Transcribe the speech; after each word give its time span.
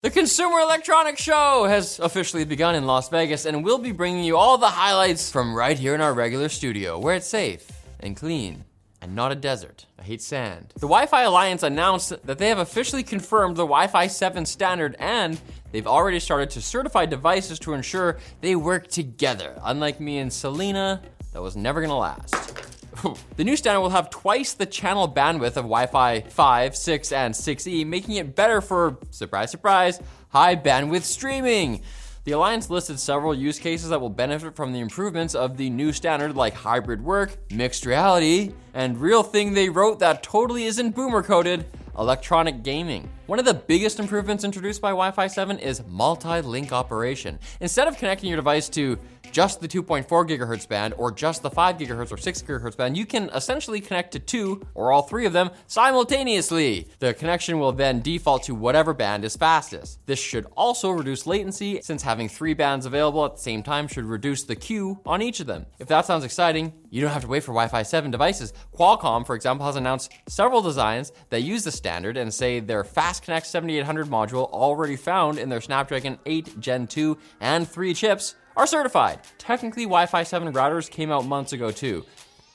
The 0.00 0.10
Consumer 0.10 0.60
Electronics 0.60 1.20
Show 1.20 1.64
has 1.64 1.98
officially 1.98 2.44
begun 2.44 2.76
in 2.76 2.86
Las 2.86 3.08
Vegas, 3.08 3.46
and 3.46 3.64
we'll 3.64 3.78
be 3.78 3.90
bringing 3.90 4.22
you 4.22 4.36
all 4.36 4.56
the 4.56 4.68
highlights 4.68 5.28
from 5.28 5.52
right 5.52 5.76
here 5.76 5.92
in 5.92 6.00
our 6.00 6.14
regular 6.14 6.48
studio, 6.48 7.00
where 7.00 7.16
it's 7.16 7.26
safe 7.26 7.68
and 7.98 8.16
clean 8.16 8.64
and 9.02 9.16
not 9.16 9.32
a 9.32 9.34
desert. 9.34 9.86
I 9.98 10.04
hate 10.04 10.22
sand. 10.22 10.72
The 10.74 10.86
Wi 10.86 11.06
Fi 11.06 11.22
Alliance 11.22 11.64
announced 11.64 12.10
that 12.24 12.38
they 12.38 12.48
have 12.48 12.60
officially 12.60 13.02
confirmed 13.02 13.56
the 13.56 13.64
Wi 13.64 13.88
Fi 13.88 14.06
7 14.06 14.46
standard 14.46 14.94
and 15.00 15.40
they've 15.72 15.88
already 15.88 16.20
started 16.20 16.50
to 16.50 16.62
certify 16.62 17.04
devices 17.04 17.58
to 17.58 17.72
ensure 17.72 18.18
they 18.40 18.54
work 18.54 18.86
together. 18.86 19.58
Unlike 19.64 19.98
me 19.98 20.18
and 20.18 20.32
Selena, 20.32 21.02
that 21.32 21.42
was 21.42 21.56
never 21.56 21.80
gonna 21.80 21.98
last. 21.98 22.67
The 23.36 23.44
new 23.44 23.56
standard 23.56 23.80
will 23.80 23.90
have 23.90 24.10
twice 24.10 24.54
the 24.54 24.66
channel 24.66 25.08
bandwidth 25.08 25.56
of 25.56 25.64
Wi 25.64 25.86
Fi 25.86 26.20
5, 26.20 26.76
6, 26.76 27.12
and 27.12 27.34
6E, 27.34 27.86
making 27.86 28.16
it 28.16 28.34
better 28.34 28.60
for, 28.60 28.98
surprise, 29.10 29.50
surprise, 29.50 30.00
high 30.30 30.56
bandwidth 30.56 31.02
streaming. 31.02 31.82
The 32.24 32.32
Alliance 32.32 32.68
listed 32.68 33.00
several 33.00 33.34
use 33.34 33.58
cases 33.58 33.88
that 33.90 34.00
will 34.00 34.10
benefit 34.10 34.54
from 34.54 34.72
the 34.72 34.80
improvements 34.80 35.34
of 35.34 35.56
the 35.56 35.70
new 35.70 35.92
standard, 35.92 36.36
like 36.36 36.52
hybrid 36.52 37.02
work, 37.02 37.38
mixed 37.50 37.86
reality, 37.86 38.52
and 38.74 39.00
real 39.00 39.22
thing 39.22 39.54
they 39.54 39.70
wrote 39.70 40.00
that 40.00 40.22
totally 40.22 40.64
isn't 40.64 40.94
boomer 40.94 41.22
coded 41.22 41.64
electronic 41.98 42.62
gaming. 42.62 43.08
One 43.26 43.38
of 43.38 43.44
the 43.44 43.54
biggest 43.54 43.98
improvements 43.98 44.44
introduced 44.44 44.80
by 44.80 44.90
Wi 44.90 45.10
Fi 45.10 45.26
7 45.26 45.58
is 45.58 45.82
multi 45.86 46.40
link 46.40 46.72
operation. 46.72 47.38
Instead 47.60 47.88
of 47.88 47.96
connecting 47.96 48.28
your 48.28 48.36
device 48.36 48.68
to 48.70 48.98
just 49.30 49.60
the 49.60 49.68
2.4 49.68 50.06
gigahertz 50.06 50.68
band 50.68 50.94
or 50.96 51.10
just 51.10 51.42
the 51.42 51.50
5 51.50 51.76
gigahertz 51.76 52.12
or 52.12 52.16
6 52.16 52.42
gigahertz 52.42 52.76
band, 52.76 52.96
you 52.96 53.06
can 53.06 53.28
essentially 53.30 53.80
connect 53.80 54.12
to 54.12 54.18
two 54.18 54.66
or 54.74 54.92
all 54.92 55.02
three 55.02 55.26
of 55.26 55.32
them 55.32 55.50
simultaneously. 55.66 56.88
The 56.98 57.14
connection 57.14 57.58
will 57.58 57.72
then 57.72 58.00
default 58.00 58.44
to 58.44 58.54
whatever 58.54 58.94
band 58.94 59.24
is 59.24 59.36
fastest. 59.36 60.00
This 60.06 60.18
should 60.18 60.46
also 60.56 60.90
reduce 60.90 61.26
latency 61.26 61.80
since 61.82 62.02
having 62.02 62.28
three 62.28 62.54
bands 62.54 62.86
available 62.86 63.24
at 63.24 63.36
the 63.36 63.42
same 63.42 63.62
time 63.62 63.88
should 63.88 64.04
reduce 64.04 64.44
the 64.44 64.56
queue 64.56 65.00
on 65.06 65.22
each 65.22 65.40
of 65.40 65.46
them. 65.46 65.66
If 65.78 65.88
that 65.88 66.06
sounds 66.06 66.24
exciting, 66.24 66.72
you 66.90 67.02
don't 67.02 67.12
have 67.12 67.22
to 67.22 67.28
wait 67.28 67.42
for 67.42 67.52
Wi 67.52 67.68
Fi 67.68 67.82
7 67.82 68.10
devices. 68.10 68.52
Qualcomm, 68.74 69.26
for 69.26 69.34
example, 69.34 69.66
has 69.66 69.76
announced 69.76 70.12
several 70.26 70.62
designs 70.62 71.12
that 71.30 71.42
use 71.42 71.64
the 71.64 71.72
standard 71.72 72.16
and 72.16 72.32
say 72.32 72.60
their 72.60 72.84
FastConnect 72.84 73.46
7800 73.46 74.06
module, 74.06 74.50
already 74.50 74.96
found 74.96 75.38
in 75.38 75.48
their 75.48 75.60
Snapdragon 75.60 76.18
8 76.26 76.60
Gen 76.60 76.86
2 76.86 77.18
and 77.40 77.68
3 77.68 77.94
chips, 77.94 78.34
are 78.58 78.66
certified. 78.66 79.20
Technically, 79.38 79.84
Wi 79.84 80.06
Fi 80.06 80.24
7 80.24 80.52
routers 80.52 80.90
came 80.90 81.12
out 81.12 81.24
months 81.24 81.52
ago 81.52 81.70
too. 81.70 82.04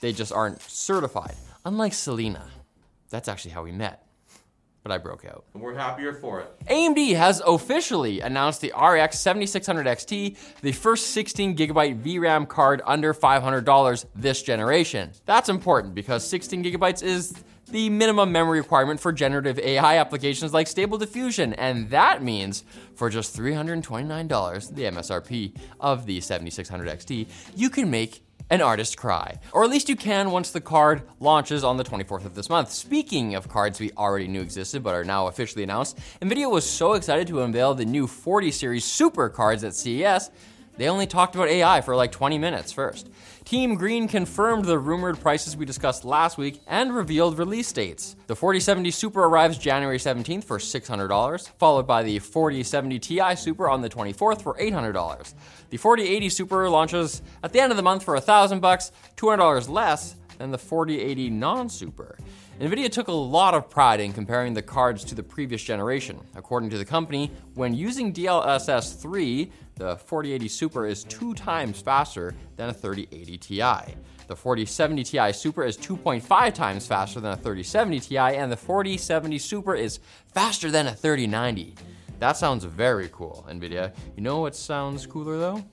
They 0.02 0.12
just 0.12 0.34
aren't 0.34 0.62
certified. 0.62 1.36
Unlike 1.66 1.94
Selena. 1.94 2.46
That's 3.10 3.30
actually 3.30 3.52
how 3.52 3.64
we 3.64 3.72
met. 3.72 4.06
But 4.84 4.92
I 4.92 4.98
broke 4.98 5.24
out. 5.24 5.46
And 5.54 5.64
we're 5.64 5.76
happier 5.76 6.12
for 6.12 6.42
it. 6.42 6.52
AMD 6.68 7.16
has 7.16 7.42
officially 7.48 8.20
announced 8.20 8.60
the 8.60 8.74
RX 8.78 9.18
7600 9.18 9.86
XT, 9.86 10.60
the 10.60 10.74
first 10.74 11.12
16 11.12 11.56
gigabyte 11.56 12.02
VRAM 12.04 12.50
card 12.50 12.82
under 12.86 13.14
$500 13.14 14.06
this 14.14 14.44
generation. 14.44 15.12
That's 15.26 15.48
important 15.48 15.96
because 15.96 16.28
16 16.28 16.66
gigabytes 16.66 17.02
is 17.02 17.34
the 17.74 17.90
minimum 17.90 18.32
memory 18.32 18.60
requirement 18.60 19.00
for 19.00 19.12
generative 19.12 19.58
AI 19.58 19.98
applications 19.98 20.54
like 20.54 20.68
Stable 20.68 21.00
Diffusion, 21.00 21.54
and 21.54 21.90
that 21.90 22.22
means 22.22 22.64
for 22.94 23.10
just 23.10 23.36
$329, 23.36 24.76
the 24.76 24.84
MSRP 24.84 25.58
of 25.80 26.06
the 26.06 26.22
7600 26.22 26.88
XT, 26.88 27.28
you 27.56 27.72
can 27.72 27.90
make 27.90 28.24
an 28.52 28.62
artist 28.62 28.96
cry. 28.96 29.40
Or 29.54 29.64
at 29.64 29.72
least 29.72 29.90
you 29.90 29.96
can 29.96 30.30
once 30.30 30.52
the 30.52 30.62
card 30.62 31.02
launches 31.20 31.64
on 31.64 31.78
the 31.78 31.84
24th 31.84 32.26
of 32.26 32.36
this 32.36 32.48
month. 32.48 32.72
Speaking 32.72 33.34
of 33.34 33.50
cards 33.50 33.80
we 33.80 33.90
already 33.98 34.28
knew 34.28 34.42
existed 34.42 34.84
but 34.84 34.94
are 34.94 35.04
now 35.04 35.26
officially 35.26 35.64
announced, 35.64 35.98
Nvidia 36.22 36.52
was 36.52 36.70
so 36.70 36.94
excited 36.94 37.26
to 37.30 37.42
unveil 37.42 37.74
the 37.74 37.86
new 37.86 38.06
40 38.06 38.52
series 38.52 38.86
Super 38.86 39.30
cards 39.30 39.64
at 39.64 39.74
CES, 39.74 40.30
they 40.78 40.90
only 40.90 41.08
talked 41.08 41.36
about 41.36 41.50
AI 41.50 41.82
for 41.82 41.96
like 41.96 42.12
20 42.12 42.38
minutes 42.38 42.72
first. 42.72 43.10
Team 43.46 43.76
Green 43.76 44.08
confirmed 44.08 44.66
the 44.66 44.80
rumored 44.80 45.20
prices 45.20 45.58
we 45.58 45.66
discussed 45.66 46.06
last 46.06 46.38
week 46.38 46.62
and 46.66 46.96
revealed 46.96 47.38
release 47.38 47.72
dates. 47.72 48.16
The 48.28 48.36
4070 48.36 48.90
Super 48.92 49.26
arrives 49.26 49.58
January 49.58 49.98
17th 49.98 50.46
for 50.46 50.58
$600, 50.58 51.50
followed 51.60 51.86
by 51.86 52.04
the 52.04 52.20
4070 52.20 53.00
Ti 53.00 53.36
Super 53.36 53.70
on 53.70 53.82
the 53.82 53.90
24th 53.90 54.42
for 54.42 54.56
$800. 54.56 55.34
The 55.70 55.78
4080 55.78 56.30
Super 56.30 56.70
launches 56.70 57.22
at 57.44 57.52
the 57.52 57.60
end 57.60 57.72
of 57.72 57.78
the 57.78 57.84
month 57.84 58.04
for 58.04 58.14
1000 58.14 58.60
bucks, 58.60 58.92
$200 59.18 59.70
less 59.70 60.16
than 60.38 60.52
the 60.52 60.58
4080 60.58 61.30
non-super. 61.30 62.18
Nvidia 62.64 62.90
took 62.90 63.10
a 63.10 63.12
lot 63.12 63.54
of 63.54 63.70
pride 63.70 64.00
in 64.00 64.14
comparing 64.14 64.54
the 64.54 64.62
cards 64.62 65.04
to 65.04 65.16
the 65.16 65.22
previous 65.22 65.62
generation. 65.62 66.18
According 66.34 66.70
to 66.70 66.78
the 66.78 66.86
company, 66.86 67.30
when 67.56 67.74
using 67.74 68.14
DLSS 68.14 69.02
3, 69.02 69.52
the 69.76 69.98
4080 69.98 70.48
Super 70.48 70.88
is 70.88 71.04
two 71.04 71.34
times 71.34 71.82
faster 71.82 72.34
than 72.56 72.70
a 72.70 72.74
3080 72.74 73.38
Ti. 73.38 73.96
The 74.28 74.36
4070 74.38 75.04
Ti 75.04 75.34
Super 75.34 75.66
is 75.66 75.78
2.5 75.78 76.54
times 76.54 76.88
faster 76.88 77.20
than 77.20 77.34
a 77.34 77.36
3070 77.36 78.00
Ti, 78.00 78.18
and 78.18 78.50
the 78.50 78.56
4070 78.56 79.40
Super 79.40 79.76
is 79.76 80.00
faster 80.34 80.72
than 80.72 80.88
a 80.88 80.96
3090. 80.96 81.76
That 82.20 82.38
sounds 82.38 82.64
very 82.64 83.10
cool, 83.12 83.46
NVIDIA. 83.50 83.94
You 84.16 84.24
know 84.24 84.40
what 84.40 84.56
sounds 84.56 85.06
cooler 85.06 85.38
though? 85.38 85.66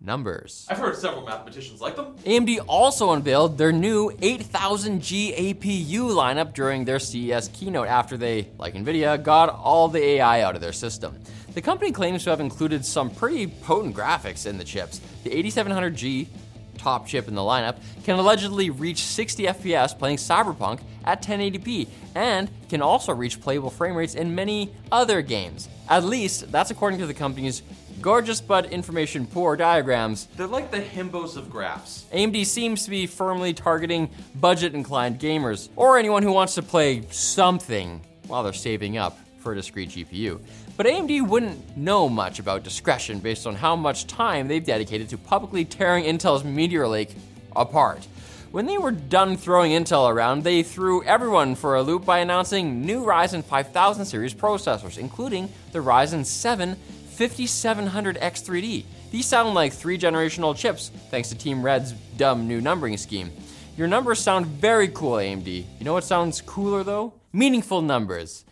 Numbers. 0.00 0.64
I've 0.70 0.78
heard 0.78 0.96
several 0.96 1.24
mathematicians 1.24 1.80
like 1.80 1.96
them. 1.96 2.14
AMD 2.18 2.64
also 2.68 3.10
unveiled 3.12 3.58
their 3.58 3.72
new 3.72 4.10
8000G 4.10 5.36
APU 5.54 6.10
lineup 6.10 6.54
during 6.54 6.84
their 6.84 7.00
CES 7.00 7.48
keynote 7.48 7.88
after 7.88 8.16
they, 8.16 8.48
like 8.58 8.74
NVIDIA, 8.74 9.20
got 9.20 9.48
all 9.48 9.88
the 9.88 10.02
AI 10.02 10.42
out 10.42 10.54
of 10.54 10.60
their 10.60 10.72
system. 10.72 11.18
The 11.54 11.62
company 11.62 11.90
claims 11.90 12.22
to 12.24 12.30
have 12.30 12.38
included 12.38 12.84
some 12.84 13.10
pretty 13.10 13.48
potent 13.48 13.96
graphics 13.96 14.46
in 14.46 14.56
the 14.56 14.62
chips. 14.62 15.00
The 15.24 15.30
8700G, 15.30 16.28
top 16.76 17.08
chip 17.08 17.26
in 17.26 17.34
the 17.34 17.40
lineup, 17.40 17.78
can 18.04 18.20
allegedly 18.20 18.70
reach 18.70 19.02
60 19.02 19.44
FPS 19.44 19.98
playing 19.98 20.18
Cyberpunk 20.18 20.80
at 21.04 21.22
1080p 21.22 21.88
and 22.14 22.48
can 22.68 22.82
also 22.82 23.12
reach 23.12 23.40
playable 23.40 23.70
frame 23.70 23.96
rates 23.96 24.14
in 24.14 24.32
many 24.32 24.72
other 24.92 25.22
games. 25.22 25.68
At 25.88 26.04
least, 26.04 26.52
that's 26.52 26.70
according 26.70 27.00
to 27.00 27.06
the 27.06 27.14
company's 27.14 27.62
gorgeous 28.00 28.40
but 28.40 28.72
information 28.72 29.26
poor 29.26 29.56
diagrams. 29.56 30.26
They're 30.36 30.46
like 30.46 30.70
the 30.70 30.80
himbos 30.80 31.36
of 31.36 31.50
graphs. 31.50 32.06
AMD 32.12 32.46
seems 32.46 32.84
to 32.84 32.90
be 32.90 33.06
firmly 33.06 33.52
targeting 33.52 34.10
budget 34.34 34.74
inclined 34.74 35.18
gamers 35.20 35.68
or 35.76 35.98
anyone 35.98 36.22
who 36.22 36.32
wants 36.32 36.54
to 36.54 36.62
play 36.62 37.02
something 37.10 38.00
while 38.26 38.42
they're 38.42 38.52
saving 38.52 38.96
up 38.96 39.18
for 39.38 39.52
a 39.52 39.54
discrete 39.54 39.90
GPU. 39.90 40.40
But 40.76 40.86
AMD 40.86 41.26
wouldn't 41.26 41.76
know 41.76 42.08
much 42.08 42.38
about 42.38 42.62
discretion 42.62 43.18
based 43.18 43.46
on 43.46 43.54
how 43.54 43.74
much 43.76 44.06
time 44.06 44.48
they've 44.48 44.64
dedicated 44.64 45.08
to 45.10 45.18
publicly 45.18 45.64
tearing 45.64 46.04
Intel's 46.04 46.44
Meteor 46.44 46.86
Lake 46.86 47.14
apart. 47.56 48.06
When 48.50 48.64
they 48.64 48.78
were 48.78 48.92
done 48.92 49.36
throwing 49.36 49.72
Intel 49.72 50.10
around, 50.10 50.42
they 50.42 50.62
threw 50.62 51.04
everyone 51.04 51.54
for 51.54 51.76
a 51.76 51.82
loop 51.82 52.06
by 52.06 52.20
announcing 52.20 52.80
new 52.80 53.04
Ryzen 53.04 53.44
5000 53.44 54.06
series 54.06 54.32
processors, 54.32 54.96
including 54.96 55.50
the 55.72 55.80
Ryzen 55.80 56.24
7 56.24 56.76
5700X3D. 57.18 58.84
These 59.10 59.26
sound 59.26 59.54
like 59.54 59.72
three 59.72 59.96
generation 59.98 60.44
old 60.44 60.56
chips, 60.56 60.90
thanks 61.10 61.28
to 61.30 61.34
Team 61.34 61.62
Red's 61.62 61.92
dumb 62.16 62.46
new 62.46 62.60
numbering 62.60 62.96
scheme. 62.96 63.32
Your 63.76 63.88
numbers 63.88 64.20
sound 64.20 64.46
very 64.46 64.88
cool, 64.88 65.12
AMD. 65.12 65.46
You 65.46 65.84
know 65.84 65.94
what 65.94 66.04
sounds 66.04 66.40
cooler 66.40 66.84
though? 66.84 67.14
Meaningful 67.32 67.82
numbers. 67.82 68.44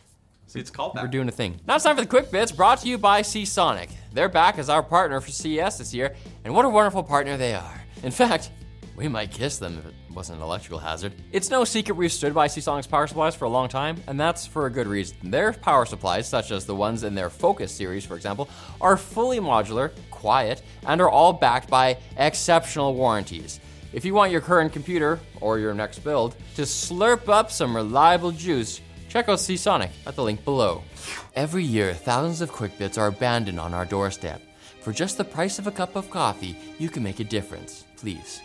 See, 0.49 0.59
it's 0.59 0.71
called 0.71 0.95
that. 0.95 1.05
We're 1.05 1.11
doing 1.11 1.29
a 1.29 1.33
thing. 1.33 1.61
Now 1.67 1.77
it's 1.77 1.85
time 1.85 1.95
for 1.95 2.03
the 2.03 2.09
quick 2.09 2.31
bits 2.33 2.51
brought 2.51 2.79
to 2.81 2.89
you 2.89 2.99
by 2.99 3.23
Seasonic. 3.23 3.91
They're 4.13 4.29
back 4.29 4.59
as 4.59 4.69
our 4.69 4.83
partner 4.83 5.21
for 5.21 5.31
CES 5.31 5.79
this 5.79 5.95
year, 5.95 6.17
and 6.45 6.53
what 6.53 6.65
a 6.65 6.69
wonderful 6.69 7.03
partner 7.05 7.37
they 7.37 7.55
are. 7.55 7.85
In 8.03 8.11
fact, 8.11 8.51
we 8.97 9.09
might 9.09 9.31
kiss 9.31 9.59
them 9.59 9.79
if 9.79 9.87
it 9.87 9.95
wasn't 10.11 10.39
an 10.39 10.45
electrical 10.45 10.79
hazard. 10.79 11.13
It's 11.31 11.51
no 11.51 11.65
secret 11.65 11.95
we've 11.95 12.13
stood 12.13 12.33
by 12.33 12.47
Seasonic's 12.47 12.87
power 12.87 13.07
supplies 13.07 13.37
for 13.37 13.45
a 13.45 13.51
long 13.51 13.69
time, 13.69 14.03
and 14.07 14.19
that's 14.19 14.47
for 14.47 14.67
a 14.67 14.71
good 14.71 14.87
reason. 14.87 15.19
Their 15.31 15.53
power 15.53 15.85
supplies, 15.85 16.27
such 16.27 16.51
as 16.51 16.65
the 16.65 16.75
ones 16.75 17.03
in 17.03 17.15
their 17.15 17.29
Focus 17.29 17.71
series, 17.71 18.07
for 18.07 18.17
example, 18.17 18.49
are 18.81 18.97
fully 18.97 19.39
modular, 19.39 19.93
quiet, 20.11 20.63
and 20.87 21.01
are 21.01 21.11
all 21.11 21.35
backed 21.35 21.69
by 21.69 21.99
exceptional 22.17 22.95
warranties. 22.95 23.61
If 23.93 24.05
you 24.05 24.15
want 24.15 24.33
your 24.33 24.41
current 24.41 24.73
computer, 24.73 25.21
or 25.41 25.59
your 25.59 25.75
next 25.75 26.01
build, 26.01 26.35
to 26.55 26.63
slurp 26.63 27.29
up 27.29 27.51
some 27.51 27.77
reliable 27.77 28.33
juice, 28.33 28.81
check 29.09 29.29
out 29.29 29.41
Seasonic 29.41 29.91
at 30.07 30.17
the 30.17 30.23
link 30.23 30.45
below. 30.45 30.83
Every 31.35 31.65
year, 31.65 31.93
thousands 31.93 32.41
of 32.41 32.51
QuickBits 32.51 32.99
are 32.99 33.09
abandoned 33.09 33.61
on 33.61 33.75
our 33.75 33.85
doorstep. 33.85 34.43
For 34.81 34.93
just 34.93 35.19
the 35.19 35.25
price 35.25 35.59
of 35.59 35.67
a 35.67 35.73
cup 35.73 35.97
of 35.97 36.11
coffee, 36.11 36.59
you 36.79 36.89
can 36.89 37.03
make 37.03 37.21
a 37.21 37.25
difference. 37.25 37.85
Please, 37.97 38.41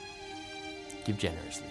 give 1.05 1.17
generously. 1.17 1.67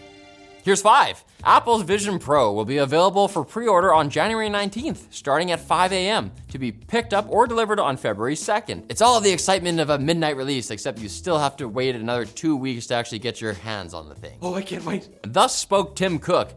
Here's 0.63 0.83
five. 0.83 1.25
Apple's 1.43 1.83
Vision 1.85 2.19
Pro 2.19 2.53
will 2.53 2.67
be 2.67 2.77
available 2.79 3.29
for 3.29 3.45
pre 3.45 3.67
order 3.67 3.95
on 3.95 4.11
January 4.11 4.51
19th, 4.51 5.07
starting 5.11 5.53
at 5.53 5.61
5 5.61 5.93
a.m., 5.93 6.33
to 6.49 6.59
be 6.59 6.71
picked 6.71 7.15
up 7.15 7.27
or 7.31 7.47
delivered 7.47 7.81
on 7.81 7.97
February 7.97 8.35
2nd. 8.35 8.85
It's 8.91 9.01
all 9.01 9.21
the 9.21 9.33
excitement 9.33 9.81
of 9.81 9.89
a 9.89 9.99
midnight 9.99 10.37
release, 10.37 10.71
except 10.71 10.99
you 10.99 11.09
still 11.09 11.39
have 11.39 11.57
to 11.57 11.69
wait 11.69 11.95
another 11.95 12.27
two 12.27 12.57
weeks 12.57 12.87
to 12.89 12.95
actually 12.95 13.21
get 13.21 13.41
your 13.41 13.55
hands 13.55 13.95
on 13.95 14.09
the 14.09 14.15
thing. 14.15 14.37
Oh, 14.43 14.55
I 14.55 14.63
can't 14.63 14.85
wait. 14.85 15.09
Thus 15.23 15.57
spoke 15.57 15.97
Tim 15.97 16.19
Cook. 16.19 16.53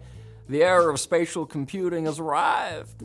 The 0.49 0.61
era 0.61 0.91
of 0.91 0.99
spatial 0.99 1.45
computing 1.45 2.03
has 2.03 2.19
arrived. 2.19 2.99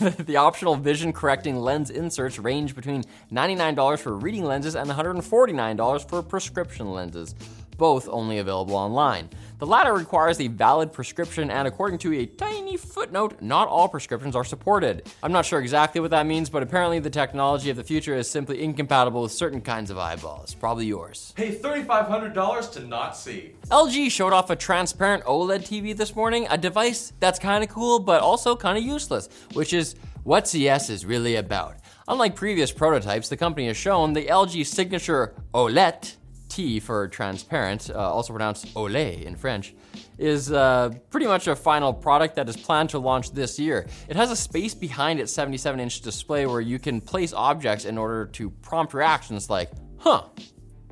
the 0.26 0.36
optional 0.36 0.76
vision 0.76 1.14
correcting 1.14 1.56
lens 1.56 1.88
inserts 1.88 2.38
range 2.38 2.76
between 2.76 3.04
$99 3.32 3.98
for 3.98 4.14
reading 4.18 4.44
lenses 4.44 4.76
and 4.76 4.90
$149 4.90 6.08
for 6.08 6.22
prescription 6.22 6.92
lenses, 6.92 7.34
both 7.76 8.08
only 8.08 8.38
available 8.38 8.74
online. 8.74 9.28
The 9.58 9.66
latter 9.66 9.94
requires 9.94 10.40
a 10.40 10.48
valid 10.48 10.92
prescription, 10.92 11.50
and 11.50 11.66
according 11.66 11.98
to 12.00 12.12
a 12.14 12.26
tiny 12.26 12.76
footnote, 12.76 13.40
not 13.40 13.68
all 13.68 13.88
prescriptions 13.88 14.36
are 14.36 14.44
supported. 14.44 15.08
I'm 15.22 15.32
not 15.32 15.46
sure 15.46 15.60
exactly 15.60 16.00
what 16.00 16.10
that 16.10 16.26
means, 16.26 16.50
but 16.50 16.62
apparently 16.62 16.98
the 16.98 17.10
technology 17.10 17.70
of 17.70 17.76
the 17.76 17.84
future 17.84 18.14
is 18.14 18.28
simply 18.28 18.62
incompatible 18.62 19.22
with 19.22 19.32
certain 19.32 19.60
kinds 19.60 19.90
of 19.90 19.98
eyeballs, 19.98 20.54
probably 20.54 20.86
yours. 20.86 21.32
Pay 21.36 21.54
$3,500 21.54 22.72
to 22.72 22.80
not 22.80 23.16
see. 23.16 23.54
LG 23.70 24.10
showed 24.10 24.32
off 24.32 24.50
a 24.50 24.56
transparent 24.56 25.24
OLED 25.24 25.62
TV 25.62 25.96
this 25.96 26.14
morning, 26.14 26.46
a 26.50 26.58
device 26.58 27.12
that's 27.20 27.38
kind 27.38 27.64
of 27.64 27.70
cool 27.70 27.98
but 27.98 28.20
also 28.20 28.56
kind 28.56 28.76
of 28.76 28.84
useless, 28.84 29.28
which 29.54 29.72
is 29.72 29.94
what 30.24 30.48
CES 30.48 30.90
is 30.90 31.06
really 31.06 31.36
about. 31.36 31.76
Unlike 32.08 32.36
previous 32.36 32.72
prototypes, 32.72 33.28
the 33.28 33.36
company 33.36 33.66
has 33.68 33.76
shown 33.76 34.12
the 34.12 34.26
LG 34.26 34.66
signature 34.66 35.34
OLED 35.54 36.16
T 36.54 36.78
for 36.78 37.08
transparent, 37.08 37.90
uh, 37.90 37.94
also 37.94 38.32
pronounced 38.32 38.72
Olay 38.74 39.24
in 39.24 39.34
French, 39.34 39.74
is 40.18 40.52
uh, 40.52 40.90
pretty 41.10 41.26
much 41.26 41.48
a 41.48 41.56
final 41.56 41.92
product 41.92 42.36
that 42.36 42.48
is 42.48 42.56
planned 42.56 42.90
to 42.90 43.00
launch 43.00 43.32
this 43.32 43.58
year. 43.58 43.88
It 44.08 44.14
has 44.14 44.30
a 44.30 44.36
space 44.36 44.72
behind 44.72 45.18
its 45.18 45.32
77 45.32 45.80
inch 45.80 46.00
display 46.00 46.46
where 46.46 46.60
you 46.60 46.78
can 46.78 47.00
place 47.00 47.32
objects 47.32 47.84
in 47.84 47.98
order 47.98 48.26
to 48.26 48.50
prompt 48.50 48.94
reactions 48.94 49.50
like, 49.50 49.72
huh, 49.98 50.26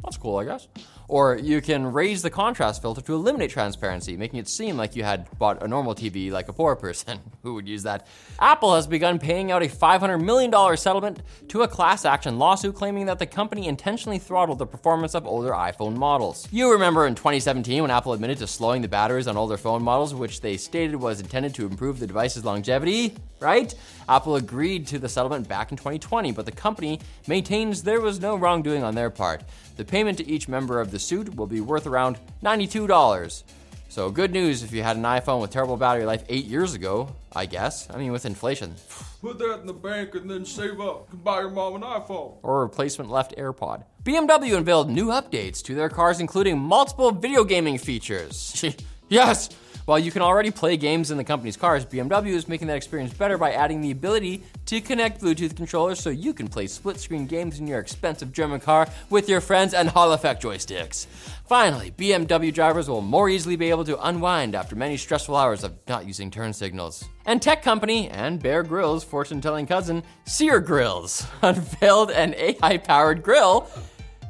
that's 0.05 0.17
cool, 0.17 0.39
I 0.39 0.45
guess. 0.45 0.69
Or 1.09 1.37
you 1.37 1.61
can 1.61 1.93
raise 1.93 2.23
the 2.23 2.31
contrast 2.31 2.81
filter 2.81 3.01
to 3.03 3.15
eliminate 3.15 3.51
transparency, 3.51 4.17
making 4.17 4.39
it 4.41 4.49
seem 4.49 4.77
like 4.77 4.97
you 4.97 5.05
had 5.05 5.29
bought 5.39 5.63
a 5.63 5.69
normal 5.69 5.95
TV 5.95 6.31
like 6.31 6.49
a 6.49 6.53
poor 6.53 6.75
person 6.75 7.21
who 7.43 7.55
would 7.55 7.69
use 7.69 7.83
that. 7.83 8.07
Apple 8.41 8.75
has 8.75 8.87
begun 8.87 9.19
paying 9.19 9.53
out 9.53 9.63
a 9.63 9.67
$500 9.67 10.23
million 10.23 10.77
settlement 10.77 11.23
to 11.49 11.63
a 11.63 11.69
class 11.69 12.05
action 12.05 12.39
lawsuit 12.39 12.75
claiming 12.75 13.07
that 13.07 13.19
the 13.19 13.27
company 13.27 13.67
intentionally 13.67 14.19
throttled 14.19 14.59
the 14.59 14.67
performance 14.67 15.15
of 15.15 15.27
older 15.27 15.51
iPhone 15.51 15.97
models. 15.97 16.49
You 16.51 16.73
remember 16.73 17.07
in 17.07 17.15
2017 17.15 17.83
when 17.83 17.91
Apple 17.91 18.13
admitted 18.13 18.39
to 18.39 18.47
slowing 18.47 18.83
the 18.83 18.89
batteries 18.89 19.29
on 19.29 19.37
older 19.37 19.57
phone 19.57 19.83
models, 19.83 20.15
which 20.15 20.41
they 20.41 20.57
stated 20.57 20.97
was 20.97 21.21
intended 21.21 21.55
to 21.57 21.67
improve 21.67 21.99
the 21.99 22.07
device's 22.07 22.45
longevity, 22.45 23.15
right? 23.39 23.75
Apple 24.09 24.37
agreed 24.37 24.87
to 24.89 24.99
the 24.99 25.09
settlement 25.09 25.49
back 25.49 25.71
in 25.71 25.77
2020, 25.77 26.33
but 26.33 26.47
the 26.47 26.53
company 26.53 27.01
maintains 27.27 27.83
there 27.83 28.01
was 28.01 28.21
no 28.21 28.35
wrongdoing 28.35 28.83
on 28.83 28.95
their 28.95 29.11
part. 29.11 29.43
The 29.77 29.85
payment 29.93 30.17
to 30.17 30.27
each 30.27 30.49
member 30.49 30.81
of 30.81 30.91
the 30.91 30.99
suit 30.99 31.37
will 31.37 31.47
be 31.47 31.61
worth 31.61 31.87
around 31.87 32.19
$92. 32.43 33.43
So, 33.91 34.11
good 34.11 34.33
news 34.33 34.63
if 34.63 34.73
you 34.73 34.83
had 34.83 34.97
an 34.97 35.03
iPhone 35.03 35.43
with 35.43 35.51
terrible 35.51 35.77
battery 35.77 36.07
life 36.07 36.25
eight 36.31 36.47
years 36.47 36.73
ago, 36.73 37.15
I 37.37 37.45
guess. 37.45 37.91
I 37.91 37.99
mean, 37.99 38.11
with 38.11 38.25
inflation. 38.25 38.75
Put 39.21 39.39
that 39.41 39.61
in 39.61 39.67
the 39.67 39.75
bank 39.75 40.15
and 40.15 40.31
then 40.31 40.47
save 40.47 40.81
up. 40.81 41.13
and 41.13 41.23
buy 41.23 41.41
your 41.41 41.51
mom 41.51 41.75
an 41.75 41.83
iPhone. 41.83 42.39
Or 42.43 42.63
a 42.63 42.65
replacement 42.65 43.11
left 43.11 43.37
AirPod. 43.37 43.85
BMW 44.03 44.57
unveiled 44.57 44.89
new 44.89 45.09
updates 45.09 45.63
to 45.65 45.75
their 45.75 45.91
cars, 45.91 46.21
including 46.21 46.59
multiple 46.59 47.13
video 47.13 47.45
gaming 47.45 47.77
features. 47.77 48.65
yes! 49.11 49.51
While 49.85 49.99
you 49.99 50.11
can 50.11 50.23
already 50.23 50.51
play 50.51 50.79
games 50.79 51.11
in 51.11 51.19
the 51.19 51.25
company's 51.25 51.59
cars, 51.59 51.85
BMW 51.85 52.29
is 52.29 52.49
making 52.49 52.69
that 52.69 52.77
experience 52.77 53.13
better 53.13 53.37
by 53.37 53.53
adding 53.53 53.83
the 53.83 53.91
ability 53.91 54.43
to 54.73 54.81
connect 54.81 55.21
Bluetooth 55.21 55.55
controllers 55.55 56.01
so 56.01 56.09
you 56.09 56.33
can 56.33 56.49
play 56.49 56.67
split 56.67 56.99
screen 56.99 57.27
games 57.27 57.59
in 57.59 57.67
your 57.67 57.79
expensive 57.79 58.33
German 58.33 58.59
car 58.59 58.89
with 59.11 59.29
your 59.29 59.43
friends 59.43 59.75
and 59.75 59.87
Hall 59.87 60.13
effect 60.15 60.43
joysticks. 60.43 61.05
Finally, 61.47 61.91
BMW 61.91 62.55
drivers 62.55 62.89
will 62.89 63.03
more 63.03 63.29
easily 63.29 63.55
be 63.55 63.69
able 63.69 63.85
to 63.85 64.03
unwind 64.03 64.55
after 64.55 64.75
many 64.75 64.97
stressful 64.97 65.37
hours 65.37 65.63
of 65.63 65.75
not 65.89 66.07
using 66.07 66.31
turn 66.31 66.55
signals. 66.55 67.05
And 67.27 67.43
tech 67.43 67.63
company 67.63 68.09
and 68.09 68.43
Bear 68.43 68.63
Grylls 68.63 69.05
fortune 69.05 69.43
telling 69.43 69.67
cousin, 69.67 70.03
Seergrills, 70.25 71.27
unveiled 71.43 72.11
an 72.11 72.35
AI 72.39 72.79
powered 72.79 73.23
grill 73.23 73.69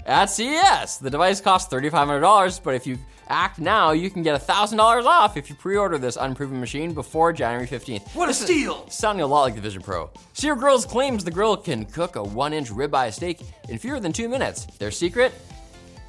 at 0.07 0.27
CES. 0.27 0.99
The 0.99 1.11
device 1.11 1.41
costs 1.41 1.73
$3,500, 1.73 2.61
but 2.65 2.75
if 2.75 2.85
you 2.85 2.99
act 3.33 3.59
now, 3.59 3.93
you 3.93 4.11
can 4.11 4.23
get 4.23 4.41
$1,000 4.41 4.79
off 5.05 5.37
if 5.37 5.49
you 5.49 5.57
pre 5.57 5.77
order 5.77 5.99
this 5.99 6.17
unproven 6.17 6.61
machine 6.61 6.93
before 6.93 7.33
January 7.33 7.67
15th. 7.67 8.15
What 8.15 8.29
a 8.29 8.35
steal! 8.35 8.89
Sounding 8.91 9.25
a 9.25 9.27
lot 9.27 9.43
like 9.43 9.55
the 9.55 9.61
Vision 9.61 9.83
Pro. 9.83 10.11
Seergrills 10.35 10.87
claims 10.87 11.25
the 11.25 11.31
grill 11.31 11.57
can 11.57 11.87
cook 11.87 12.17
a 12.17 12.23
one 12.23 12.53
inch 12.53 12.71
ribeye 12.71 13.13
steak 13.13 13.41
in 13.69 13.79
fewer 13.79 13.99
than 13.99 14.13
two 14.13 14.29
minutes. 14.29 14.67
Their 14.79 14.91
secret? 14.91 15.33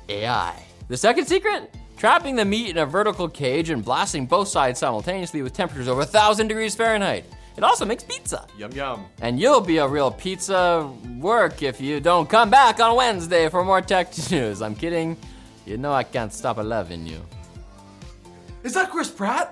AI. 0.10 0.54
The 0.90 0.98
second 0.98 1.26
secret? 1.26 1.74
Trapping 1.98 2.36
the 2.36 2.44
meat 2.44 2.70
in 2.70 2.78
a 2.80 2.86
vertical 2.86 3.30
cage 3.30 3.70
and 3.70 3.84
blasting 3.84 4.26
both 4.26 4.50
sides 4.50 4.80
simultaneously 4.80 5.42
with 5.42 5.54
temperatures 5.54 5.88
over 5.88 6.00
1,000 6.00 6.48
degrees 6.48 6.76
Fahrenheit. 6.76 7.24
It 7.56 7.64
also 7.64 7.86
makes 7.86 8.04
pizza. 8.04 8.48
Yum 8.58 8.72
yum. 8.72 9.06
And 9.22 9.40
you'll 9.40 9.62
be 9.62 9.78
a 9.78 9.88
real 9.88 10.12
pizza 10.12 10.92
work 11.20 11.62
if 11.62 11.80
you 11.80 12.00
don't 12.00 12.28
come 12.28 12.50
back 12.50 12.80
on 12.80 12.96
Wednesday 12.96 13.48
for 13.48 13.64
more 13.64 13.80
tech 13.80 14.12
news. 14.32 14.62
I'm 14.62 14.76
kidding. 14.76 15.16
You 15.66 15.78
know 15.78 15.94
I 15.94 16.04
can't 16.04 16.34
stop 16.34 16.58
loving 16.58 17.08
you. 17.08 17.22
Is 18.64 18.74
that 18.74 18.92
Chris 18.92 19.10
Pratt? 19.10 19.52